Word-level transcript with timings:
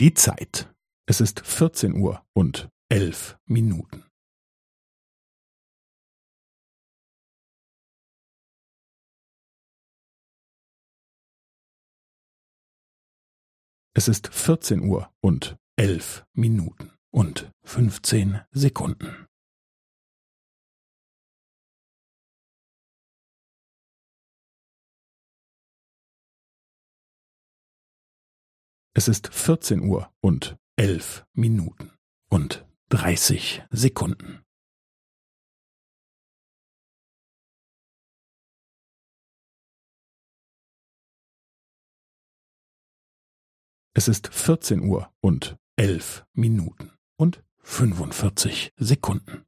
Die 0.00 0.14
Zeit. 0.14 0.72
Es 1.06 1.20
ist 1.20 1.40
vierzehn 1.40 1.94
Uhr 2.00 2.24
und 2.32 2.68
elf 2.88 3.36
Minuten. 3.46 4.04
Es 13.92 14.06
ist 14.06 14.28
vierzehn 14.28 14.82
Uhr 14.88 15.12
und 15.20 15.56
elf 15.76 16.24
Minuten 16.32 16.92
und 17.10 17.50
fünfzehn 17.64 18.42
Sekunden. 18.52 19.27
Es 28.98 29.06
ist 29.06 29.32
vierzehn 29.32 29.82
Uhr 29.88 30.12
und 30.20 30.58
elf 30.74 31.24
Minuten 31.32 31.92
und 32.30 32.66
dreißig 32.88 33.62
Sekunden. 33.70 34.44
Es 43.94 44.08
ist 44.08 44.34
vierzehn 44.34 44.80
Uhr 44.80 45.14
und 45.20 45.56
elf 45.76 46.26
Minuten 46.32 46.90
und 47.16 47.44
fünfundvierzig 47.58 48.72
Sekunden. 48.78 49.47